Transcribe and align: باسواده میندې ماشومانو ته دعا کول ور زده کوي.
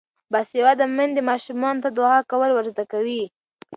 باسواده 0.31 0.85
میندې 0.97 1.21
ماشومانو 1.31 1.83
ته 1.83 1.89
دعا 1.97 2.19
کول 2.31 2.51
ور 2.53 2.65
زده 2.73 2.85
کوي. 2.91 3.23